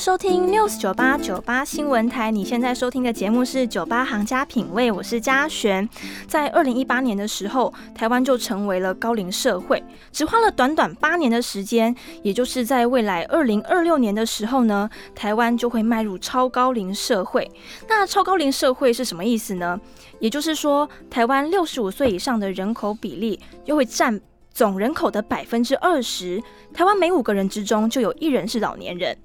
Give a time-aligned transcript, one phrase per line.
[0.00, 5.86] 收听 News 九八九八新闻台，你现在收听的节目是九八行家品味，我是嘉璇。
[6.26, 17.46] 在二零一八年的时候，台湾就成为了高龄社会，只花了短短八年的时间，也就是在未来二零二六年的时候呢，台湾就会迈入超高龄社会。
[17.86, 19.78] 那超高龄社会是什么意思呢？
[20.18, 24.18] 也就是说，台湾六十五岁以上的人口比例就会占
[24.60, 26.38] 总人口的百分之二十，
[26.74, 29.16] 台湾每五个人之中就有一人是老年人。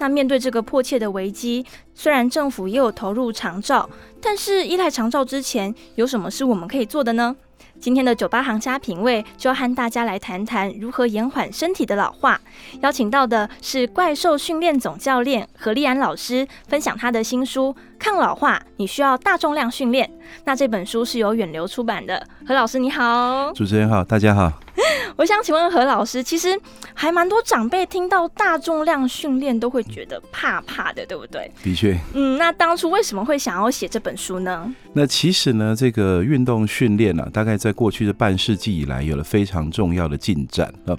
[0.00, 3.88] 那面对这个迫切的危机，虽然政府也有投入长照，
[4.20, 7.36] 但是依赖长照之前，有什么是我们可以做的呢？
[7.78, 12.40] 今天的酒吧行家品味就要和大家来谈谈如何延缓身体的老化。
[12.82, 20.08] 邀请到的是怪兽训练总教练何立安老师，分享他的新书《抗老化你需要大重量训练》。
[20.46, 22.26] 那这本书是由远流出版的。
[22.48, 24.50] 何老师你好，主持人好，大家好。
[25.16, 26.58] 我想请问何老师，其实
[26.94, 31.50] 还蛮多长辈听到大重量训练都会觉得怕怕的，对不对？
[31.62, 31.98] 的确。
[32.14, 34.72] 嗯，那当初为什么会想要写这本书呢？
[34.94, 40.96] 那其实呢，这个运动训练呢，大概在过去的半世纪以来，有了非常重要的进展啊。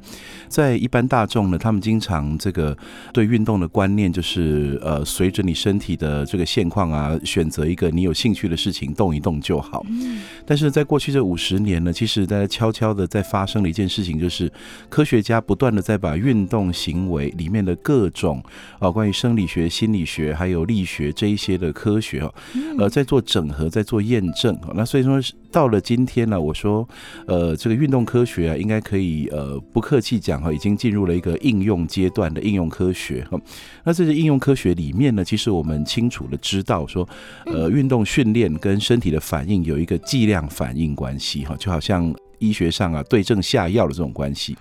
[0.47, 2.77] 在一般大众呢，他们经常这个
[3.11, 9.85] 对运动的观念就是，呃，随着你身体的这个现况啊，选择一个你有兴趣的事情动一动就好。
[9.89, 10.21] 嗯。
[10.45, 14.51] 但是在过去这五十年呢，其实大家悄悄的在发生了一件事情，就是
[14.89, 18.43] 科学家不断的在把运动行为里面的各种
[18.79, 22.33] 啊，关于生理学、心理学还有力学这一些的科学啊，
[22.77, 24.57] 呃，在做整合，在做验证。
[24.75, 25.19] 那所以说
[25.51, 26.87] 到了今天呢，我说，
[27.27, 33.39] 呃，这个运动科学啊，应该可以呃，不客气讲哈，已经进入了一个应用阶段的应用科学哈。
[33.83, 37.07] 那这些应用科学里面呢，其实我们清楚的知道说，
[37.45, 44.57] 呃，运动训练跟身体的反应有一个剂量反应关系哈，就好像医学上啊对症下药的这种关系。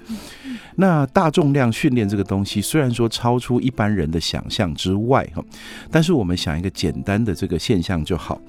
[0.76, 5.44] 那大重量训练这个东西，虽然说超出一般人的想象之外哈，
[5.90, 8.40] 但是我们想一个简单的这个现象就好。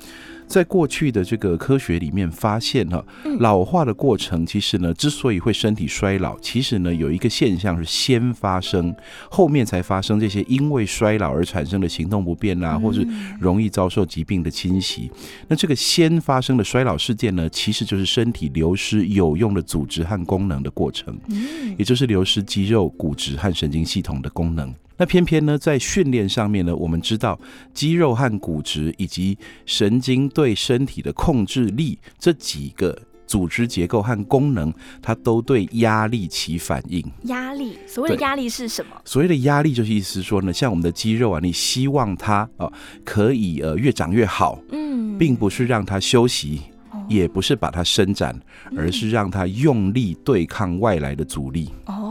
[0.51, 3.01] 在过去的这个科学里面发现哈，
[3.39, 8.93] 老化的过程其实呢，之所以会身体衰老，其实呢有一个现象是先发生，
[9.29, 13.07] 后面才发生这些因为衰老而产生的行动不便啊，或是
[13.39, 15.09] 容易遭受疾病的侵袭。
[15.47, 21.17] 那这个先发生的衰老事件呢，其实就是身体流失有用的组织和功能的过程，
[21.77, 24.73] 也就是流失肌肉、骨质和神经系统的功能。
[25.01, 27.39] 那偏偏呢，在训练上面呢，我们知道
[27.73, 29.35] 肌肉和骨质以及
[29.65, 32.95] 神经对身体的控制力这几个
[33.25, 37.03] 组织结构和功能，它都对压力起反应。
[37.23, 38.91] 压力，所谓的压力是什么？
[39.03, 42.71] 所谓的压力就是意思说呢，像我们的肌肉啊，你希望它啊
[43.03, 46.61] 可以呃越长越好，嗯，并不是让它休息，
[47.09, 48.39] 也不是把它伸展，
[48.77, 51.71] 而是让它用力对抗外来的阻力。
[51.87, 52.10] 哦，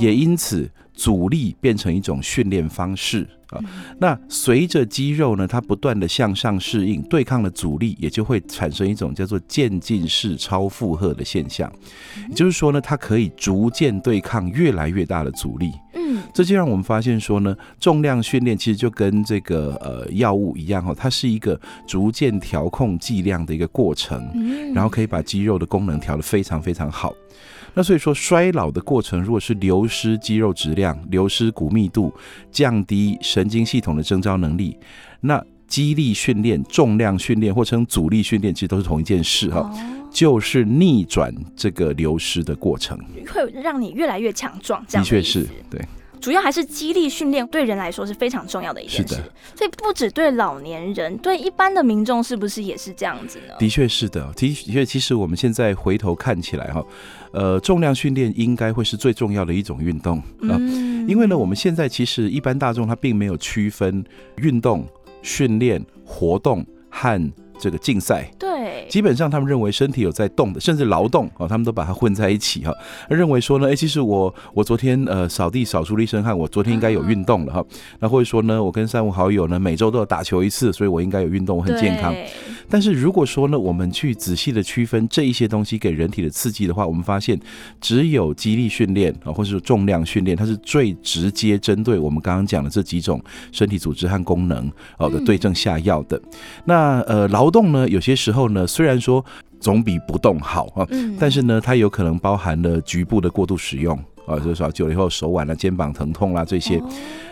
[0.00, 0.68] 也因此。
[0.92, 3.60] 阻力变成一种训练方式啊，
[3.98, 11.72] 那随着肌肉呢，它不断的向上适应，对抗的阻力，也就会产生一种叫做渐进式超负荷的现象。
[12.28, 15.72] 也就是说呢，它可以逐渐对抗越来越大的阻力。
[15.94, 24.28] 嗯，这就让我们发现说呢，重量训练其实就跟这个呃药物一样哈，它是一个逐渐调控剂量的一个过程，
[24.74, 27.14] 然后可以把肌肉的功能调得非常非常好。
[27.74, 32.12] 那所以说，衰老的过程，如果是流失肌肉质量、流失骨密度、
[32.50, 34.76] 降低神经系统的征召能力，
[35.20, 39.70] 那肌力训练、重量训练或称阻力训练，其实都是同一件事哈，
[40.10, 42.98] 就是逆转这个流失的过程，
[43.32, 44.84] 会让你越来越强壮。
[44.88, 45.80] 这样的确是对。
[46.20, 49.14] 主要还是激励训练对人来说是非常重要的一件事，
[49.56, 53.54] 所以不止对老年人，对一般的民众是不是也是这样子呢？
[53.58, 56.84] 的确是的，的确，其实我们现在回头看起来哈，
[57.32, 60.18] 呃，重量训练应该会是最重要的一种运动
[60.48, 60.58] 啊，
[61.06, 64.04] 因为呢，我们现在其实一般大众他并没有区分
[64.36, 64.84] 运动、
[65.22, 67.32] 训练、活动和。
[67.62, 72.72] 这个竞赛，对，基本上他们认为身体有在动的，甚至劳动啊，他们都把它混在一起哈。
[73.10, 77.62] 认为说呢，哎，其实我我昨天呃扫地扫出了一身汗，我昨天应该有运动了哈。
[77.98, 82.14] 那或者说呢，我跟三五好友呢每周都要打球一次，所以我应该有运动，我很健康。
[82.70, 87.38] 但是如果说呢，我们去仔细的区分这一些东西给人体的刺激的话，我们发现
[87.80, 93.20] 只有肌力训练啊，或者是重量训练，它是最直接针对我们刚刚讲的这几种
[93.50, 96.20] 身体组织和功能哦的对症下药的。
[96.64, 99.24] 那呃，劳动呢，有些时候呢，虽然说
[99.58, 100.86] 总比不动好啊，
[101.18, 103.98] 但是呢，它有可能包含了局部的过度使用。
[104.30, 106.80] 啊，就是说久了以后手腕啊、肩膀疼痛啦这些，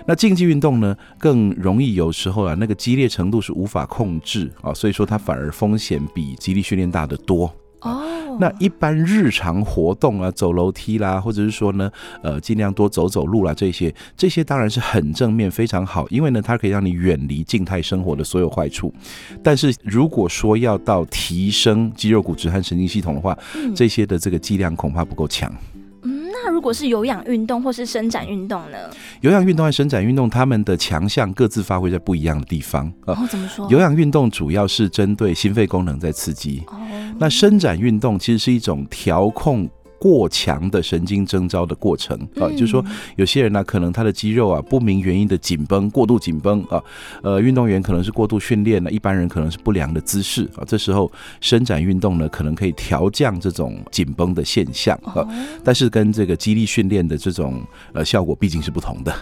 [0.07, 7.53] 那竞技运动呢更容易有时候啊，那个激烈程度是无法控制啊，所以说它反而风险比激力训练大得多。
[7.83, 11.89] 哦，那一般日常活动啊，走楼梯啦，或者是说呢，
[12.25, 18.93] 呃，尽量多走走路啦，这些这些当然是很正面，非常好，因为呢，它可以让你远离静态生活的所有坏处。
[19.45, 23.39] 但是如果说要到提升肌肉、骨质和神经系统的话，
[23.77, 25.49] 这些的这个剂量恐怕不够强。
[25.53, 25.78] 那
[26.59, 28.77] 如果是有氧运动或是伸展运动呢？
[29.21, 32.93] 有氧运动和伸展运动，他们的强项各自发挥在不一样的地方。
[33.07, 33.65] 哦，怎么说？
[33.71, 36.65] 有氧运动主要是针对心肺功能在刺激。
[36.67, 36.75] 哦，
[37.17, 39.71] 那伸展运动其实是一种调控。
[39.99, 42.85] 过强的神经征召的过程啊，就是说
[43.17, 46.83] 有些人呢，可能他的肌肉啊不明原因的紧绷，过度紧绷啊，
[47.23, 51.11] 呃，运动员可能是过度训练了，一般人可能是不良的姿势啊，这时候
[51.41, 55.27] 伸展运动呢，可能可以调降这种紧绷的现象啊，
[55.65, 57.61] 但是跟这个肌力训练的这种
[57.93, 59.13] 呃效果毕竟是不同的。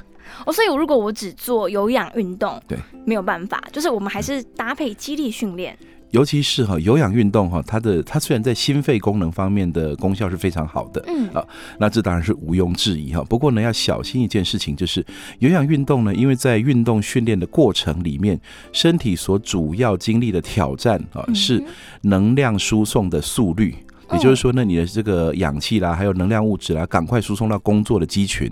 [0.44, 2.76] 哦，所以如果我只做有氧运动，对，
[3.06, 5.76] 没有办法，就是我们还是搭配肌力训练。
[6.16, 11.46] 尤其是哈有氧运动哈，它的它虽然在心肺功能方面的功效是非常好的，嗯啊，
[11.78, 13.22] 那这当然是毋庸置疑哈。
[13.24, 15.04] 不过呢，要小心一件事情，就是
[15.40, 18.40] 有氧运动呢，因为在运动训练的过程里面，
[18.72, 21.62] 身体所主要经历的挑战啊，是
[22.00, 23.74] 能量输送的速率。
[24.12, 28.50] 也就是说呢，你的这个氧气啦，还有能量物质啦，赶快输送到工作的肌群。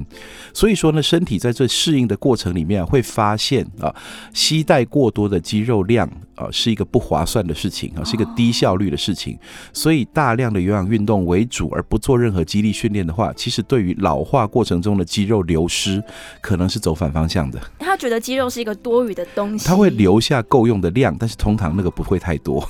[0.52, 3.94] 所以说呢，身体在这适应的过程里面，会发现啊，
[4.32, 9.38] 携带过多的肌肉量啊，是一个不划算的事情啊，是一个低效率的事情。
[9.72, 16.02] 所以大量的有氧运动为主，而不做任何肌力训练的话，其实对于老化过程中的肌肉流失，
[16.40, 17.60] 可能是走反方向的。
[17.78, 22.68] 他觉得肌肉是一个多余的东西，他会留下够用的量，但是通常那个不会太多。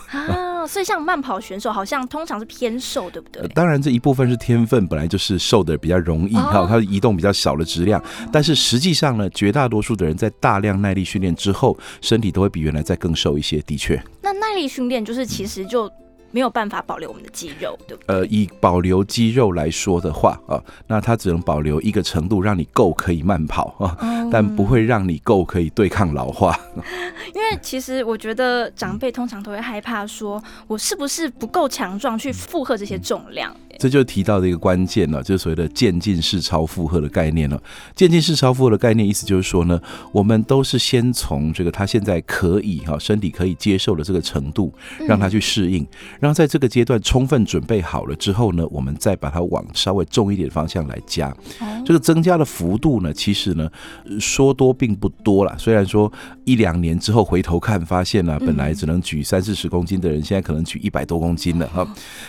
[0.66, 3.46] 所以像慢跑选手，好像通常是偏瘦，对不对？
[3.48, 8.02] 当然，这一部分是天分，本来就是瘦的比较容易哈，它移动比较小的质量。
[8.32, 13.60] 但是实际上呢，绝大多数的人在大量耐力训练之后，身体都会比原来再更瘦一些。
[13.62, 15.90] 的确，那耐力训练就是其实就。
[16.34, 18.16] 没有办法保留我们的肌肉，对不对？
[18.16, 23.96] 呃，以保留肌肉来说的话啊，那它只能保留一个程度，让你够可以慢跑啊，
[24.32, 26.58] 但不会让你够可以对抗老化。
[27.32, 33.54] 因为其实我觉得长辈通常都会害怕，说我是不是不够强壮去负荷这些重量？
[33.78, 37.60] 这就提到的一个关键了，就是所谓的渐进式超负荷的概念了。
[37.94, 39.80] 渐进式超负荷的概念意思就是说呢，
[40.12, 44.72] 我们都是先从这个他现在可以哈身体可以接受的这个程度，
[45.08, 45.84] 让他去适应。
[46.24, 51.30] 然后在这个阶段充分准备好了之后呢，我们再把它往稍微重一点的方向来加。
[51.84, 53.70] 这个增加的幅度呢，其实呢
[54.18, 55.54] 说多并不多了。
[55.58, 56.10] 虽然说
[56.46, 61.86] 一两年之后回头看，发现呢本来只能举三四十公斤的人，现在可能举一百多公斤了哈。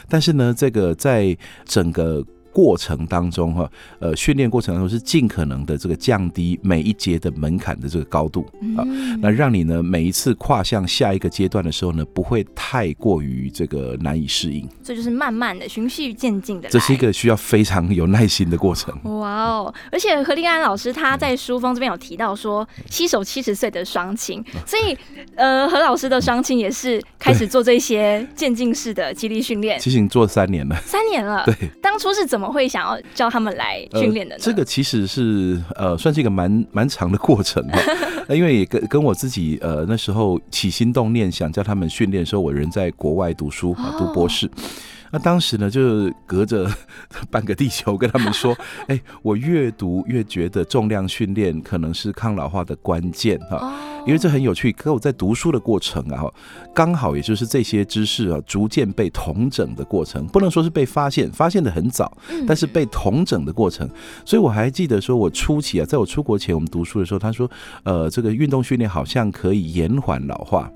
[0.10, 2.22] 但是呢，这个在整个。
[2.56, 3.70] 过程当中哈，
[4.00, 8.88] 呃，训练过程当中是尽可能的这个降低每一节的门槛的这个高度啊，
[9.20, 14.66] 那让你呢每一次跨向下一个阶段的时候呢，不会太过于这个难以适应。
[14.82, 18.98] 这就是慢慢的循序渐进的，这是一个需要非常有耐心的过程。
[19.04, 19.74] 哇哦！
[19.92, 24.98] 而且何立安老师他在书封这边有提到说，七手七十岁的双亲，所以
[25.36, 29.78] 呃，何老师的双亲也是开始做这些渐进式的激励训练。
[29.84, 31.44] 其实你做三年了，三年了。
[31.46, 32.45] 对，当初是怎么？
[32.52, 37.80] 会想要叫他们来训练的，这个其实是呃，算是一个蛮蛮长的过程哈。
[38.36, 44.50] 因为也跟跟我自己呃那时候起心动念想叫他们训练的时候，我人在国外读书啊，读博士。
[45.12, 46.70] 那当时呢，就是隔着
[47.30, 48.58] 半个地球跟他们说
[48.90, 53.72] ：“哎，我越读越觉得重量训练可能是抗老化的关键哈，
[54.06, 54.72] 因为这很有趣。
[54.72, 56.26] 可我在读书的过程啊，
[56.74, 62.12] 刚好也就是这些知识啊逐渐被统整的过程，不能说是被发现，发现的很早，
[62.48, 63.90] 但是被统整的过程。
[64.26, 67.50] 所以我还记得说，我初期啊，在我出国前我们读书的时候，他说，
[67.84, 70.70] 呃，这个运动训练好像可以延缓老化。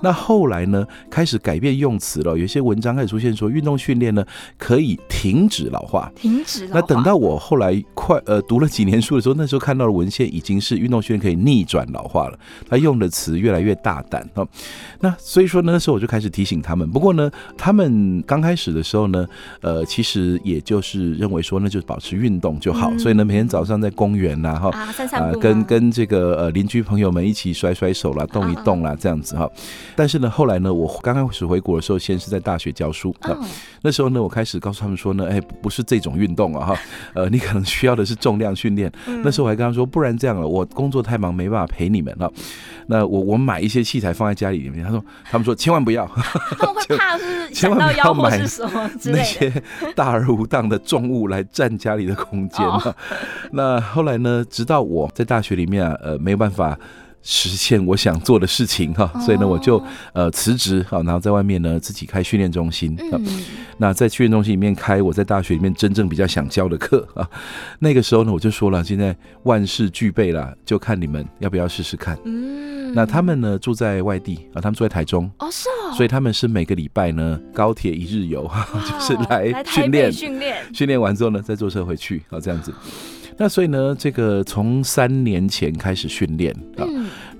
[0.00, 3.72] 那后来呢，开始改变用词了，有些文章开始出现说运动。
[3.82, 4.24] 训练呢
[4.56, 6.68] 可以停止老化，停止。
[6.68, 12.38] 那等到我后来快呃读了几年书的时候，那时候看到的文献已经是运动训练可以逆转老化了。
[12.72, 14.48] 他他用的词越来越大胆哦。
[15.00, 16.90] 那所以说呢，那时候我就开始提醒他们。
[16.90, 19.28] 不过呢，他们刚开始的时候呢，
[19.60, 22.90] 呃，其实也就是认为说，那就保持运动就好。
[22.96, 24.70] 所以呢，每天早上在公园呐，哈
[25.12, 29.46] 啊，跟跟这个呃邻居朋友们一起甩甩手啦，动一动啦，这样子哈。
[29.94, 33.36] 但是呢，后来呢，我刚开始回国的时候，先是在大学教书啊。
[33.82, 36.78] 那时候呢，我开始告诉他们说呢，哎，不是这种运动啊，哈，
[37.12, 38.90] 呃，你可能需要的是重量训练。
[39.22, 42.32] 那时候我还跟他说，不然这样了，我工作太忙，没办法陪你们了。
[42.86, 44.84] 那我我买一些器材放在家里里面。
[44.84, 46.06] 他说，他们说千万不要，
[46.58, 49.52] 他们会怕是 千万不要买什么那些
[49.94, 52.66] 大而无当的重物来占家里的空间。
[53.50, 56.78] 那后来呢，直到我在大学里面啊，呃，没有办法。
[57.22, 62.96] 实现我想做的事情哈，所以呢，我就呃辞职哈，然后在外面呢自己开训练中心。
[62.98, 63.24] 嗯，
[63.78, 67.28] 那在训练中心里面开我在大学里面真正比较想教的课啊。
[67.78, 72.18] 那个时候呢，我就说了，现在万事俱备了，就看你们要不要试试看。
[72.24, 82.72] 嗯，那他们呢住在外地啊，他们住在台中哦，是哦，所以他们是每个礼拜呢高铁一日游， 就是来训练训练，训练完之后呢再坐车回去啊，这样子。
[83.36, 86.86] 那所以呢，这个从三年前开始训练啊，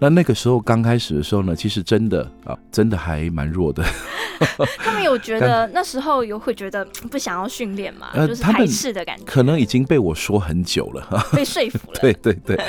[0.03, 3.85] 那那个时候刚开始的时候呢，其实真的啊，真的还蛮弱的。
[4.79, 8.09] 他们有觉得那时候有会觉得不想要训练嘛？
[8.27, 9.23] 就是排斥的感觉。
[9.25, 12.01] 可能已经被我说很久了， 被说服了。
[12.01, 12.61] 对对对，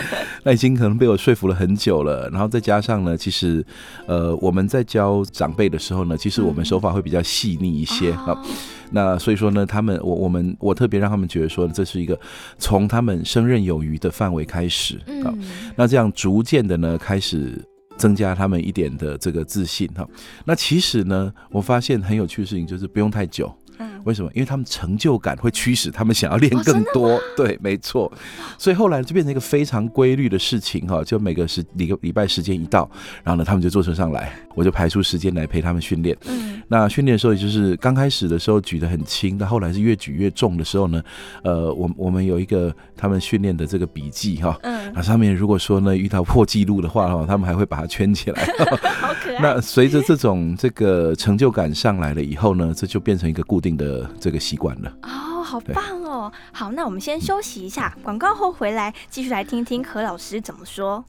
[0.44, 2.30] 那已经可能被我说服了很久了。
[2.30, 3.66] 然后再加上呢，其实
[4.06, 8.40] 呃，我们在教长辈的时候呢，其实我们手法会比较细腻一些啊。
[8.92, 12.20] 那所以说呢，他们我我们我特别让他们觉得说，这是一个
[12.60, 15.34] 从他们胜任有余的范围开始啊。
[15.76, 17.64] 那这样逐渐的呢，开是
[17.98, 20.06] 增加他们一点的这个自信哈。
[20.46, 23.50] 那其实呢，我发现很有趣的事情就是不用太久。
[24.04, 24.30] 为什么？
[24.34, 27.20] 因为他们成就感会驱使他们想要练更多。
[27.36, 28.12] 对，没错。
[28.58, 32.90] 所以后来就变成一个非常规律的事情哈，就每个时礼个礼拜时间一到，
[33.24, 36.18] 然后呢，他们就坐车上来，我就排出时间来陪他们训练。
[36.28, 41.04] 嗯，那训练的时候，也就是刚开始的时候举得很轻，到后来是越举越重的时候呢，
[41.44, 48.48] 呃，我我们有一个他们训练的这个笔记哈，嗯，那上面如果说呢遇到破纪录的话哈，他们还会把它圈起来。
[49.38, 49.54] 好可爱。
[49.56, 54.10] 那随着这种这个成就感上来了以后呢，这就变成一个固定的。
[54.20, 56.32] 这个习惯了哦，好棒哦！
[56.52, 61.04] 好，那我们先休息一下，广告后回来继续来听听何老师怎么说。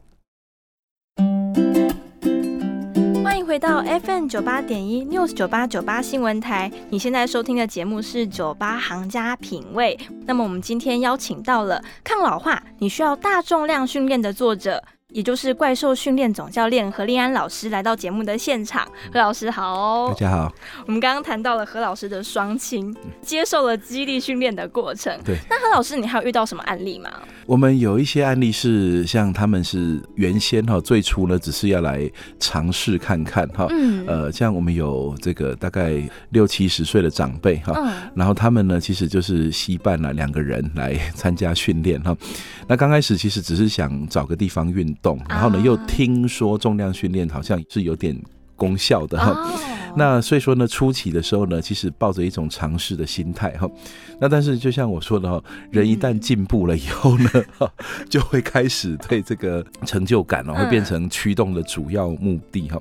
[3.23, 9.99] 欢迎回到 FM 九八点一 News 九八九八新闻台，你现在收听的节目是酒吧行家品味。
[10.27, 14.83] 那么我们今天邀请到了抗老化你需要大重量训练的作者。
[15.15, 20.53] 也就是怪兽训练总教练何立安老师来到节目的现场，何老师好，大家好。
[20.87, 22.93] 我们刚刚谈到了何老师的双亲
[23.23, 25.37] 接受了激励训练的过程，对。
[25.49, 27.09] 那何老师，你还有遇到什么案例吗？
[27.47, 35.93] 我们有一些案例是像他们是原先哈最初呢只是要来尝试看看哈，嗯，呃，像我们有这个大概
[36.31, 42.17] 六七十岁的长辈哈，嗯，然后他们呢其实就是吸伴了两个人来参加训练哈，
[42.67, 44.93] 那刚开始其实只是想找个地方运。
[45.05, 48.19] 动，然后呢，又听说重量训练好像是有点
[48.57, 49.33] 功效的哈。
[49.97, 53.71] 那所以说呢，初期的时候呢，其实抱着一种尝试的心态哈。
[54.21, 57.31] 那但是就像我说的哈，人一旦进步了以后呢，
[58.11, 62.81] 就会开始对这个成就感哦，会变成驱动的主要目的哈。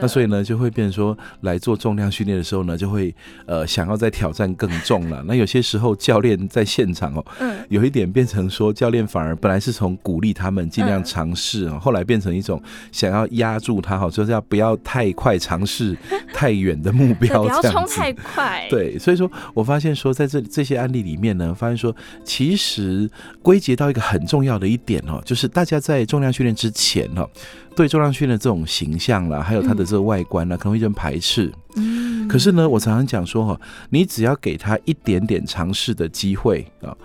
[0.00, 3.14] 那所以呢，就会变成说来做重量训练的时候呢，就会
[3.46, 5.22] 呃想要再挑战更重了。
[5.28, 7.24] 那有些时候教练在现场哦，
[7.68, 15.94] 有一点变成说教练反而本来是从鼓励他们尽量尝试啊，后来变成一种想要压住他哈，就是要不要太快尝试
[16.32, 16.53] 太。
[16.60, 18.66] 远的目标，不要冲太快。
[18.70, 21.94] 对，所以说我发现说，在这这些案例里面呢，发现说，
[22.24, 23.08] 其实
[23.42, 27.28] 归结到一个很重要的一点哦，就是大家在重量训练之前哦，
[27.74, 31.52] 对重量训练这种形象啦，还有它的这个外观呢，可能会有点排斥。
[31.76, 36.96] 嗯，可是呢，我常常讲说哈，你只要给他一点点尝试的机会啊。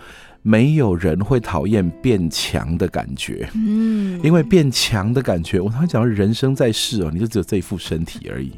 [0.41, 8.51] 没有人会讨厌变强的感觉，嗯，因为变强的感觉，我常常讲，人生在世哦，你就只有这一副身体而已。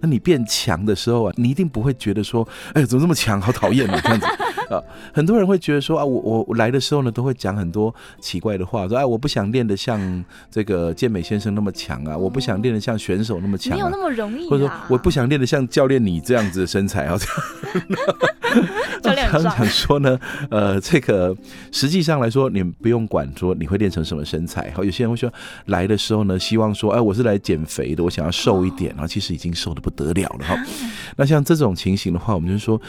[0.00, 4.26] 那你变强的时候啊，你一定不会觉得说，哎，怎么这么强，好讨厌你，这样子
[4.70, 4.82] 啊。
[5.12, 17.18] 很多人会觉得说啊，我我来的时候呢，都会讲很多奇怪的话，说哎，我不想练得像这个健美先生那么强啊，我不想练得像选手那么强，没有那么容易，或者说我不想练得像教练你这样子的身材啊。
[19.00, 20.18] 教练常常说呢，
[20.50, 21.34] 呃，这个
[21.70, 24.72] 实际上来说，你不用管说你会练成什么身材。
[24.74, 25.32] 好，有些人会说
[25.66, 30.56] 来的时候呢，希望说，哎，我是来减肥的，我想要瘦一点，然后其实已经瘦的不得了了哈。
[31.16, 32.80] 那像这种情形的话，我们就是说，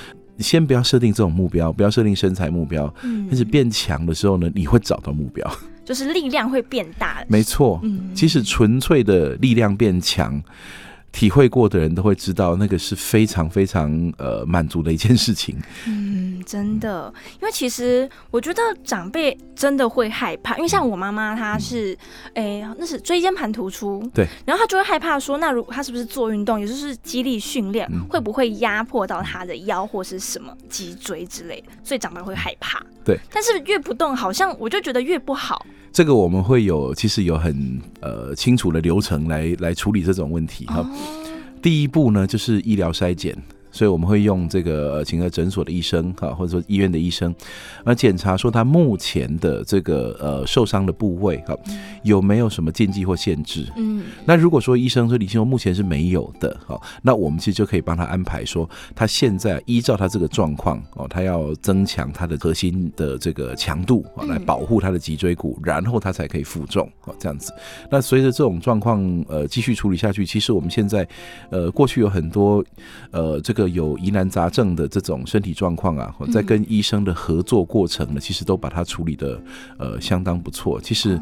[0.42, 2.94] 先不要设定这种目标，不要设定身材目标。
[3.04, 5.50] 嗯，但是变强的时候呢，你会找到目标。
[5.84, 7.24] 就是力量会变大。
[7.28, 10.42] 没错，嗯即使纯粹的力量变强，
[11.12, 15.56] 体会过的人都会知道，那个是非常非常呃满足的一件事情。
[15.86, 21.98] 嗯，真的，因为其实我觉得长辈真的会害怕，因为像我妈妈，她是，
[22.36, 32.82] 诶、那是椎间盘突出，对，然后她就会害怕说，那如果她是不是做运动，也就是肌力训练，嗯会不会压迫到她的腰或是什么脊椎之类的，所以长辈会害怕。
[33.04, 35.66] 对，但是越不动，好像我就觉得越不好。
[35.94, 40.80] 这个我们会有，其实有很呃清楚的流程来来处理这种问题哈。
[40.80, 40.90] 哦，
[41.62, 43.38] 第一步呢，就是医疗筛检。
[43.72, 47.34] 所以我们会用这个呃请个诊所的医生哈，或者说医院的医生，
[47.86, 51.58] 来检查说他目前的这个呃受伤的部位哈
[52.04, 53.66] 有没有什么禁忌或限制。
[53.78, 67.54] 嗯，那如果说医生说李先生目前是没有的，好，那我们其实就可以帮他安排说，他现在依照他这个状况哦，他要增强他的核心的这个强度哦，嗯来保护他的脊椎骨，然后他才可以负重哦，这样子。
[67.90, 71.08] 那随着这种状况呃继续处理下去，其实我们现在
[71.50, 72.64] 呃过去有很多
[73.12, 79.42] 呃这个有疑难杂症的这种身体状况啊，哦在跟医生的合作过程呢，其实都把它处理的
[79.78, 80.80] 呃相当不错。
[80.82, 81.20] 其实。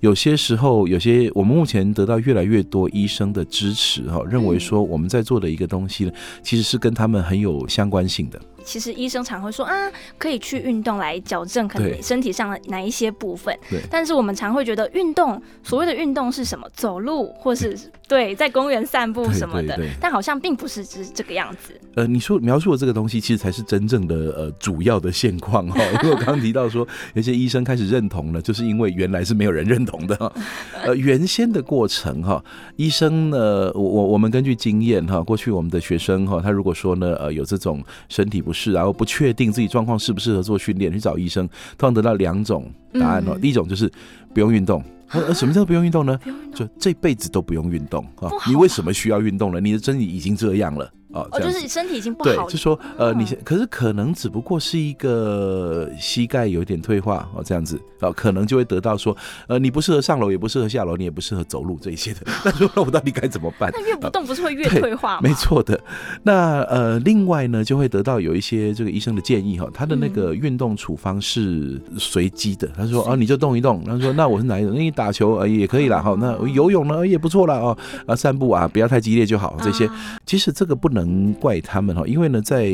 [0.00, 8.40] 有些时候，有些我们目前得到越来越多医生的支持哈，认为说我们在做的一个东西呢，其实是跟他们很有相关性的。
[8.62, 13.56] 其实医生常会说啊，可以去运动来矫正可对能身体上的哪一些部分。
[13.68, 16.66] 对但是我们常会觉得运动，所谓的运动是什么？
[16.74, 17.78] 走路，或是
[18.08, 19.90] 对在公园散步什么的对对。
[20.00, 21.78] 但好像并不是只这个样子。
[21.94, 25.80] 呃，你说描述的这个东西，其实才是真正的呃主要的现况哈。
[26.02, 30.32] 因为我刚刚提到说， 有些医生开始认同了，就是因为原来是没有人认同的哈。
[30.84, 32.42] 呃，原先的过程哈，
[32.76, 43.32] 医生呢，我我我们根据经验哈，过去我们的学生哈，他如果说呢，呃，有这种身体不适，然后不确定自己状况适不适合做训练，去找医生，通常得到两种答案哦。
[43.34, 43.90] 嗯第一种就是
[44.34, 44.82] 不用运动。
[45.08, 46.18] 呃，呃什么叫不用运动呢？
[46.54, 48.30] 就这辈子都不用运动啊！
[48.48, 49.60] 你为什么需要运动呢？
[49.60, 52.46] 你的身体已经这样了啊，哦，就是身体已经不好，了。
[52.48, 59.16] 就说呃，你可是可能只不过是一个膝盖有点退化哦，这样子哦，可能就会得到说，
[59.46, 62.20] 呃，你不适合上楼，也不适合下楼，你也不适合走路这一些的。
[62.44, 63.70] 那 说那我到底该怎么办？
[63.74, 65.20] 那越不动不是会越退化吗？
[65.22, 65.78] 没错的。
[66.22, 72.68] 那呃，另外呢，就会得到有一些这个医生的建议哈，他的那嗯个运动处方是随机的。
[72.76, 73.82] 他说啊，你就动一动。
[73.84, 74.72] 他说 那我是哪一种？
[74.74, 76.16] 那你打球呃也可以啦哈。
[76.18, 77.76] 那游泳呢呃也不错啦哦。
[78.06, 79.56] 啊，散步啊不要太激烈就好。
[79.62, 82.66] 这些啊其实这个不能能怪他们哈，因为呢，在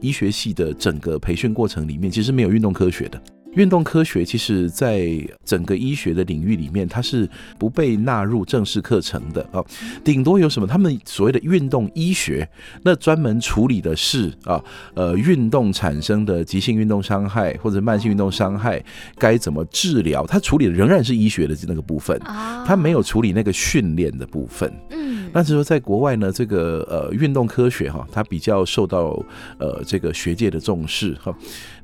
[0.00, 3.20] 医学系的整个培训过程里面，其实没有运动科学的。
[3.54, 5.10] 运动科学其实在
[5.44, 9.62] 整个医学的领域里面，它是不被纳入正式课程的啊。
[10.02, 10.66] 顶多有什么？
[10.66, 12.48] 他们所谓的运动医学，
[12.82, 14.62] 那专门处理的是啊，
[14.94, 18.82] 呃，运动产生的急性运动伤害或者慢性运动伤害
[19.18, 24.72] 该怎么治疗，它处理的仍然是医学的那个部分，啊它没有处理那个训练的部分。
[24.90, 29.22] 嗯，那是说在国外呢，这个呃运动科学哈，它比较受到
[29.58, 31.34] 呃这个学界的重视哈。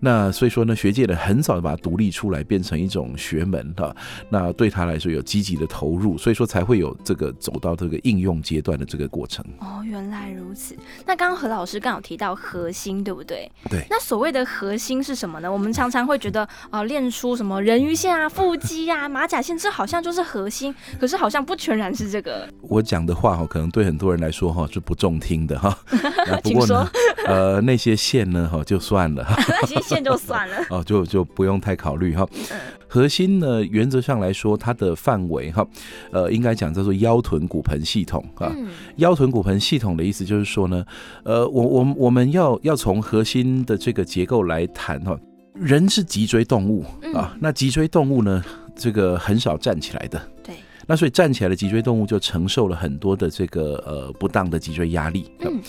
[0.00, 3.94] 那所以说呢，学界的很早就把它独立出来，变成一种学门哈。
[4.30, 9.44] 那对他来说有积极的投入，所以说才会有这个走到这个应用阶段的这个过程。
[9.58, 10.76] 哦，原来如此。
[11.04, 13.50] 那刚刚何老师刚好提到核心，对不对？
[13.68, 15.50] 对那所谓的核心是什么呢？
[15.50, 22.48] 我们常常会觉得，啊、练出什么人鱼线啊、腹肌啊、马甲线，这好像就是核心，可是好像不全然是这个。
[22.62, 25.76] 我讲的话哈，可能对很多人来说哈是不中听的哈。
[26.26, 26.90] 那不过请呢，
[27.26, 29.34] 呃，那些线呢哈就算了哈。
[29.48, 30.56] 那些线就算了。
[30.70, 32.58] 哦，就就不用太考虑哈嗯。
[32.90, 35.64] 核心呢，原则上来说，它的范围哈，
[36.10, 38.50] 呃，应该讲叫做腰臀骨盆系统啊。
[38.56, 40.84] 嗯腰臀骨盆系统的意思就是说呢，
[41.22, 45.16] 呃，我我们我们要要从核心的这个结构来谈哈。
[45.54, 46.84] 人是脊椎动物
[47.14, 48.42] 啊，那脊椎动物呢，
[48.74, 50.20] 这个很少站起来的。
[50.42, 50.54] 对。
[50.86, 55.30] 那所以站起来的脊椎动物就承受了很多的这个呃不当的脊椎压力。
[55.40, 55.60] 嗯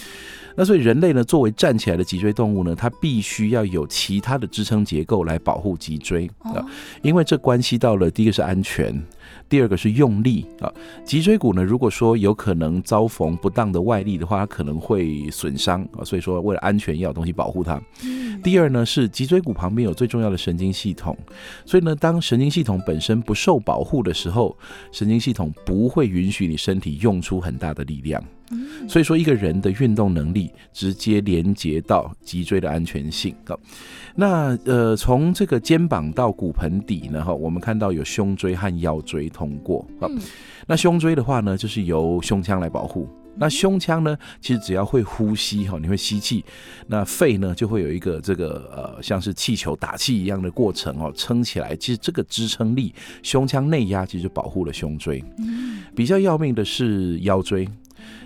[0.60, 6.66] 那所以人类呢，作为站起来的脊椎动物呢，它必须要有其他的支撑结构来保护脊椎啊，哦
[7.02, 9.02] 因为这关系到了第一个是安全，
[9.48, 10.70] 第二个是用力啊。
[11.06, 17.82] 脊椎骨呢，如果说有可能遭逢不当的外力的话，它可能会损伤啊，所以说为了安全要有东西保护它。
[18.04, 21.18] 嗯第二呢是脊椎骨旁边有最重要的神经系统，
[21.66, 24.58] 所以呢，当神经系统本身不受保护的时候，
[24.92, 28.22] 神经系统不会允许你身体用出很大的力量。
[28.52, 33.56] 嗯所以说，一个人的运动能力直接连接到脊椎的安全性啊。
[34.16, 40.08] 那呃，从这个肩膀到骨盆底呢，哈，我们看到有胸椎和腰椎通过啊。
[40.10, 40.20] 嗯
[40.68, 46.44] 那胸椎的话呢，就是由胸腔来保护那胸腔呢，其实只要会呼吸哈，你会吸气，
[46.88, 51.76] 那肺呢就会有一个这个呃像是气球打气一样的过程哦，撑起来。
[51.76, 55.24] 其实这个支撑力，胸腔内压其实就保护了胸椎。
[55.96, 57.68] 比较要命的是腰椎。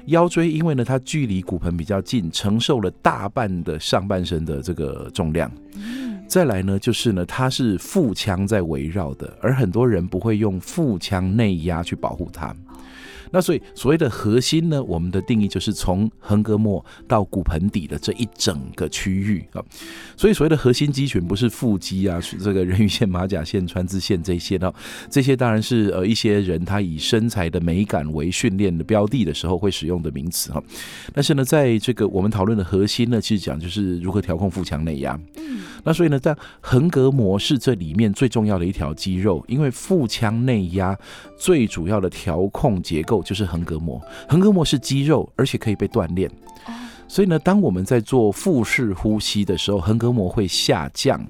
[0.08, 5.52] 腰椎因为呢，它距离骨盆比较近，承受了大半的上半身的这个重量。
[6.28, 12.56] 再来呢，就是呢，它是腹腔在围绕的，而很多人不会用腹腔内压去保护它。
[13.34, 19.64] 那所以所谓的核心呢，我们的定义就是从横膈膜到骨盆底的这一整个区域啊。
[20.16, 24.72] 所以所谓的核心肌群不是腹肌啊，是这个人鱼线、马甲线、穿刺线这些呢。
[25.10, 30.64] 这些当然是呃一些人他以身材的美感为训练的标的的时候会使用的名词哈。
[31.12, 35.20] 但是呢，在这个我们讨论的核心呢，其实讲就是如何调控腹腔内压。
[35.38, 35.62] 嗯。
[35.84, 40.96] 那所以呢，在横膈膜是这里面最重要的一条肌肉，因为腹腔内压
[41.36, 43.23] 最主要的调控结构。
[43.24, 46.30] 就是横膈膜，横膈膜是肌肉，而且可以被锻炼。
[47.08, 51.26] 所以呢，当我们在做腹式呼吸的时候，横膈膜会下降。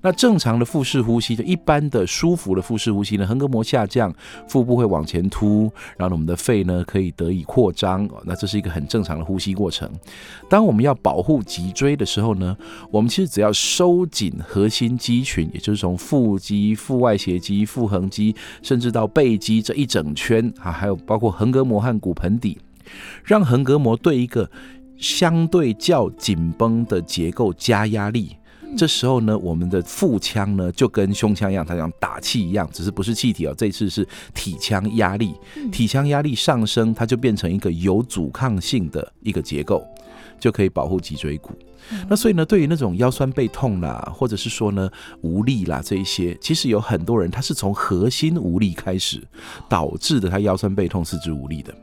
[0.00, 4.12] 那正常的腹式呼吸，就一般的舒服的腹式呼吸呢，横膈膜下降，
[4.48, 8.08] 腹部会往前凸，然后我们的肺呢可以得以扩张。
[8.24, 9.88] 那这是一个很正常的呼吸过程。
[10.48, 12.56] 当我们要保护脊椎的时候呢，
[12.90, 22.58] 我们其实只要收紧核心肌群，也就是从腹肌、腹外斜肌、腹横肌，甚至到背肌这一整圈啊，还有包括横膈膜和骨盆底，
[23.24, 24.50] 让横膈膜对一个
[24.96, 28.36] 相对较紧绷的结构加压力。
[28.76, 35.34] 这时候呢，我们的腹腔呢就跟胸腔一样，它像打气一样，只是不是气体哦，这次是体腔压力，
[35.70, 39.86] 体腔压力上升，它就变成一个有阻抗性的一个结构，
[40.40, 41.52] 就可以保护脊椎骨。
[42.08, 44.88] 那所以呢，对于那种腰酸背痛啦，或者是说呢
[45.20, 49.22] 无力啦这一些，其实有很多人他是从核心无力开始
[49.68, 51.74] 导致的，他腰酸背痛、四肢无力的。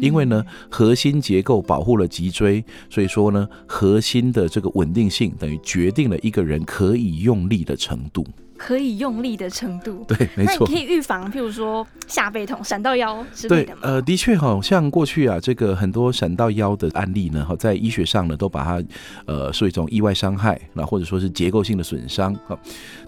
[0.00, 8.26] 因为呢，核心结构保护了脊椎，所以说呢，核心的这个稳定性等于决定了一个人可以用力的程度。
[8.64, 10.58] 可以用力的程度， 对，没错。
[10.60, 13.80] 那你可以预防，譬如说下背痛、闪到腰之类的吗？
[13.82, 18.80] 呃，的确哈，像过去啊，这个很多闪到腰的案例呢，哈，在医学上呢，都把它
[19.26, 22.56] 呃是一种意外伤害，那或者说是结构性的损伤，哈。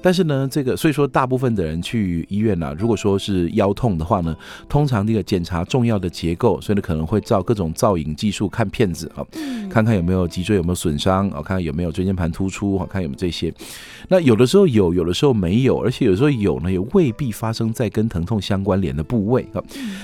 [0.05, 4.37] 但是呢，这个所以说，大部分的人去医院呢，如果说是腰痛的话呢，
[4.69, 9.25] 通常这个检查重要的结构，所以呢可能会照各种造影技术看片子啊，
[9.71, 13.51] 看看有没有脊椎有没有损伤啊，看看有没有椎间盘突出啊，看有没有这些。
[14.09, 19.62] 那有的时候有，有的时候没有，而且有时候有呢，也未必发生在跟疼痛相关联的部位啊。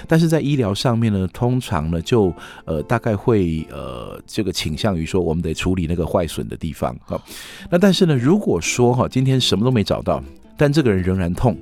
[0.09, 2.33] 但是在医疗上面呢，通常呢就
[2.65, 7.21] 呃大概会呃这个倾向于说，我们得处理那个坏损的地方啊。
[7.69, 9.85] 那但是呢，如果说哈今天什么都没。
[9.91, 10.23] 找到，
[10.57, 11.59] 但这个人仍然痛，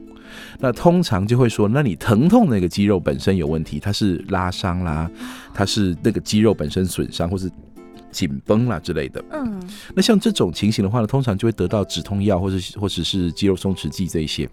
[0.58, 5.10] 那通常就会说，那你疼痛那个肌肉本身有问题，它是拉伤啦，
[5.54, 7.50] 它是那个肌肉本身损伤，或是
[8.10, 9.24] 紧绷啦之类的。
[9.30, 9.58] 嗯，
[9.94, 14.46] 那像这种情形的话呢，通常就会得到止痛药，或者或者是肌肉松弛剂这一些。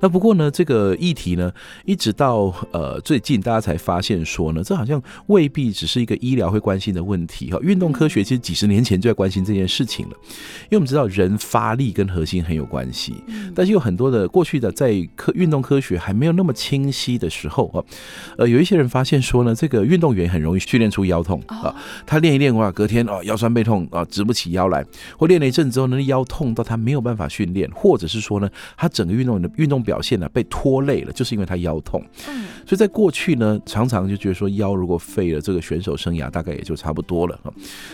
[0.00, 1.52] 那不过呢，这个议题呢，
[1.84, 7.58] 一直到呃最近，大家才发现说呢，这好像未必只是一个医疗会关心的问题哈。
[7.62, 10.16] 运动科学其实几十年前就在关心这件事情了，
[10.64, 13.14] 因为我们知道人发力跟核心很有关系，
[13.54, 17.84] 但是有很多的过去的在科运动科学还没有那么清晰的时候啊，
[18.38, 21.74] 呃，有一些人发现说呢，这个运动员很容易训练出腰痛啊，
[22.06, 24.84] 他练一练哇，隔天哦腰酸背痛啊，直不起腰来，
[25.18, 32.02] 或练了一阵之后呢，腰痛到他没有办法训练，或者是说呢，他整个运动的运动表现呢被拖累了，就是因为他腰痛。
[32.28, 37.38] 嗯，所以在过去呢，常常就觉得说腰如果废了，这个选手生涯大概也就差不多了。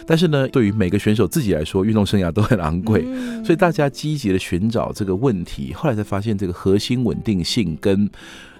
[0.07, 3.05] 但是呢，对于每个选手自己来说，运动生涯都很昂贵，
[3.45, 8.09] 所以大家积极的寻找这个问题，后来才发现这个核心稳定性跟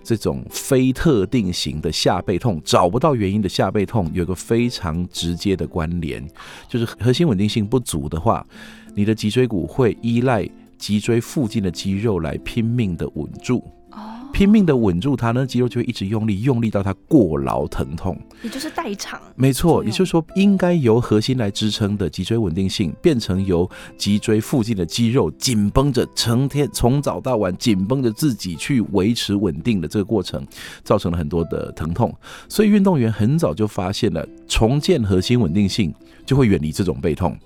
[0.03, 6.23] 这种非特定型的下背痛找不到原因的下背痛有个非常直接的关联，
[6.69, 8.47] 就是核心稳定性不足的话，
[8.95, 10.49] 你的脊椎骨会依赖。
[10.79, 13.63] 脊椎附近的肌肉来拼命的稳住，
[14.33, 19.21] 拼命的稳住它呢，肌肉就会一直用力，用力到它过劳疼痛，也就是代偿。
[19.37, 30.45] 没错，也就是说，应该由核心来支撑的脊椎稳定性，变成由脊椎附近的肌肉紧绷着，成天从早到晚紧绷着自己去维持稳定的这个过程，
[30.83, 32.13] 造成了很多的疼痛。
[32.49, 35.95] 所以运动员很早就发现了重建核心稳定性。
[36.27, 37.39] 就会远离这种背痛，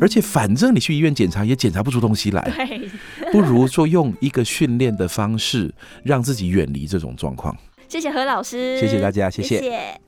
[0.00, 2.80] 而且反正你去医院检查也检查不出东西来，
[3.32, 7.52] 不如说用一个训练的方式让自己远离这种状况。
[7.88, 10.00] 谢谢何老师，谢谢大家，谢谢。